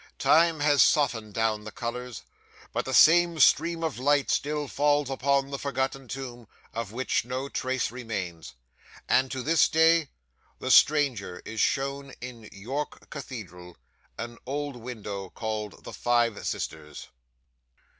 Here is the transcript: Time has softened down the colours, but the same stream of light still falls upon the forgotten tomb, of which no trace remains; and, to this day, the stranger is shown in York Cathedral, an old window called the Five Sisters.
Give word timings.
Time 0.17 0.61
has 0.61 0.81
softened 0.81 1.35
down 1.35 1.63
the 1.63 1.71
colours, 1.71 2.23
but 2.73 2.85
the 2.85 2.91
same 2.91 3.39
stream 3.39 3.83
of 3.83 3.99
light 3.99 4.31
still 4.31 4.67
falls 4.67 5.11
upon 5.11 5.51
the 5.51 5.59
forgotten 5.59 6.07
tomb, 6.07 6.47
of 6.73 6.91
which 6.91 7.23
no 7.23 7.47
trace 7.47 7.91
remains; 7.91 8.55
and, 9.07 9.29
to 9.31 9.43
this 9.43 9.69
day, 9.69 10.09
the 10.57 10.71
stranger 10.71 11.39
is 11.45 11.59
shown 11.61 12.15
in 12.19 12.49
York 12.51 13.11
Cathedral, 13.11 13.77
an 14.17 14.39
old 14.47 14.75
window 14.75 15.29
called 15.29 15.83
the 15.83 15.93
Five 15.93 16.47
Sisters. 16.47 17.09